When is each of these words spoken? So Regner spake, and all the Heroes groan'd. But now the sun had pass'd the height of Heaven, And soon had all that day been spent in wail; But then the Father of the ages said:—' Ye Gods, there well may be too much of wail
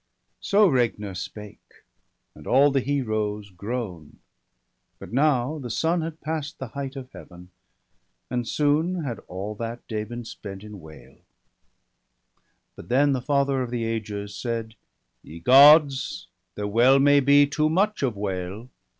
So 0.39 0.67
Regner 0.67 1.13
spake, 1.15 1.83
and 2.33 2.47
all 2.47 2.71
the 2.71 2.79
Heroes 2.79 3.51
groan'd. 3.51 4.17
But 4.97 5.13
now 5.13 5.59
the 5.59 5.69
sun 5.69 6.01
had 6.01 6.21
pass'd 6.21 6.57
the 6.57 6.69
height 6.69 6.95
of 6.95 7.11
Heaven, 7.11 7.51
And 8.27 8.47
soon 8.47 9.03
had 9.03 9.19
all 9.27 9.53
that 9.59 9.87
day 9.87 10.03
been 10.03 10.25
spent 10.25 10.63
in 10.63 10.79
wail; 10.81 11.19
But 12.75 12.89
then 12.89 13.13
the 13.13 13.21
Father 13.21 13.61
of 13.61 13.69
the 13.69 13.83
ages 13.83 14.35
said:—' 14.35 14.73
Ye 15.21 15.39
Gods, 15.39 16.25
there 16.55 16.65
well 16.65 16.97
may 16.97 17.19
be 17.19 17.45
too 17.45 17.69
much 17.69 18.01
of 18.01 18.17
wail 18.17 18.69